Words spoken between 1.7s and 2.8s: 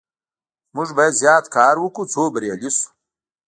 وکړو څو بریالي